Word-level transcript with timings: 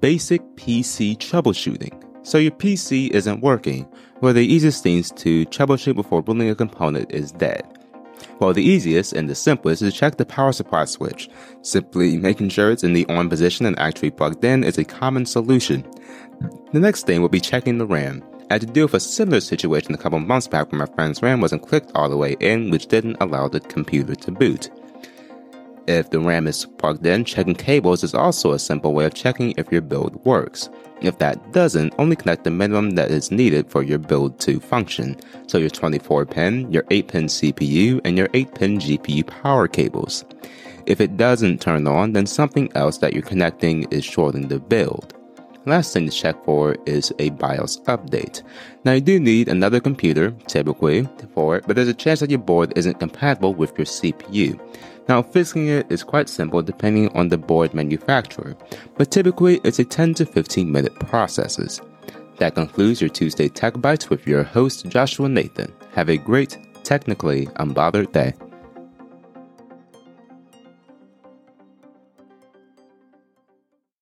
basic 0.00 0.40
PC 0.56 1.16
troubleshooting. 1.18 2.04
So 2.26 2.38
your 2.38 2.52
PC 2.52 3.10
isn't 3.10 3.40
working. 3.40 3.84
One 4.20 4.30
of 4.30 4.36
the 4.36 4.46
easiest 4.46 4.82
things 4.82 5.10
to 5.12 5.46
troubleshoot 5.46 5.94
before 5.94 6.22
booting 6.22 6.50
a 6.50 6.54
component 6.54 7.10
is 7.12 7.32
dead. 7.32 7.66
Well, 8.40 8.52
the 8.52 8.62
easiest 8.62 9.12
and 9.12 9.28
the 9.28 9.34
simplest 9.34 9.82
is 9.82 9.92
to 9.92 9.98
check 9.98 10.16
the 10.16 10.26
power 10.26 10.52
supply 10.52 10.84
switch. 10.84 11.28
Simply 11.62 12.16
making 12.16 12.50
sure 12.50 12.70
it's 12.70 12.84
in 12.84 12.92
the 12.92 13.06
on 13.06 13.28
position 13.28 13.66
and 13.66 13.78
actually 13.78 14.10
plugged 14.10 14.44
in 14.44 14.64
is 14.64 14.78
a 14.78 14.84
common 14.84 15.26
solution. 15.26 15.86
The 16.72 16.80
next 16.80 17.06
thing 17.06 17.20
will 17.20 17.28
be 17.28 17.40
checking 17.40 17.78
the 17.78 17.86
RAM. 17.86 18.22
I 18.50 18.54
had 18.54 18.60
to 18.62 18.66
deal 18.66 18.86
with 18.86 18.94
a 18.94 19.00
similar 19.00 19.40
situation 19.40 19.94
a 19.94 19.98
couple 19.98 20.18
months 20.20 20.48
back 20.48 20.70
when 20.70 20.78
my 20.78 20.86
friend's 20.86 21.22
RAM 21.22 21.40
wasn't 21.40 21.66
clicked 21.66 21.92
all 21.94 22.08
the 22.08 22.16
way 22.16 22.36
in, 22.40 22.70
which 22.70 22.86
didn't 22.86 23.18
allow 23.20 23.48
the 23.48 23.60
computer 23.60 24.14
to 24.14 24.30
boot. 24.30 24.70
If 25.88 26.10
the 26.10 26.20
RAM 26.20 26.46
is 26.46 26.66
plugged 26.66 27.06
in, 27.06 27.24
checking 27.24 27.54
cables 27.54 28.04
is 28.04 28.12
also 28.12 28.52
a 28.52 28.58
simple 28.58 28.92
way 28.92 29.06
of 29.06 29.14
checking 29.14 29.54
if 29.56 29.72
your 29.72 29.80
build 29.80 30.22
works. 30.26 30.68
If 31.00 31.16
that 31.16 31.50
doesn't, 31.52 31.94
only 31.98 32.14
connect 32.14 32.44
the 32.44 32.50
minimum 32.50 32.90
that 32.90 33.10
is 33.10 33.30
needed 33.30 33.70
for 33.70 33.82
your 33.82 33.96
build 33.96 34.38
to 34.40 34.60
function. 34.60 35.16
So 35.46 35.56
your 35.56 35.70
24 35.70 36.26
pin, 36.26 36.70
your 36.70 36.84
8 36.90 37.08
pin 37.08 37.24
CPU, 37.24 38.02
and 38.04 38.18
your 38.18 38.28
8 38.34 38.54
pin 38.54 38.78
GPU 38.78 39.26
power 39.26 39.66
cables. 39.66 40.26
If 40.84 41.00
it 41.00 41.16
doesn't 41.16 41.62
turn 41.62 41.88
on, 41.88 42.12
then 42.12 42.26
something 42.26 42.70
else 42.74 42.98
that 42.98 43.14
you're 43.14 43.22
connecting 43.22 43.84
is 43.84 44.04
shorting 44.04 44.48
the 44.48 44.58
build. 44.58 45.17
Last 45.68 45.92
thing 45.92 46.08
to 46.08 46.10
check 46.10 46.42
for 46.46 46.76
is 46.86 47.12
a 47.18 47.28
BIOS 47.28 47.80
update. 47.82 48.42
Now 48.84 48.92
you 48.92 49.02
do 49.02 49.20
need 49.20 49.48
another 49.48 49.80
computer, 49.80 50.30
typically, 50.46 51.06
for 51.34 51.56
it, 51.56 51.64
but 51.66 51.76
there's 51.76 51.88
a 51.88 51.94
chance 51.94 52.20
that 52.20 52.30
your 52.30 52.38
board 52.38 52.72
isn't 52.74 52.98
compatible 52.98 53.52
with 53.52 53.76
your 53.76 53.84
CPU. 53.84 54.58
Now, 55.10 55.20
fixing 55.20 55.68
it 55.68 55.84
is 55.92 56.02
quite 56.02 56.30
simple 56.30 56.62
depending 56.62 57.14
on 57.14 57.28
the 57.28 57.36
board 57.36 57.74
manufacturer, 57.74 58.56
but 58.96 59.10
typically 59.10 59.60
it's 59.62 59.78
a 59.78 59.84
10 59.84 60.14
to 60.14 60.24
15 60.24 60.72
minute 60.72 60.94
process. 61.00 61.82
That 62.38 62.54
concludes 62.54 63.02
your 63.02 63.10
Tuesday 63.10 63.48
Tech 63.48 63.78
Bites 63.78 64.08
with 64.08 64.26
your 64.26 64.44
host 64.44 64.86
Joshua 64.88 65.28
Nathan. 65.28 65.70
Have 65.92 66.08
a 66.08 66.16
great, 66.16 66.56
technically 66.82 67.44
unbothered 67.58 68.12
day. 68.12 68.32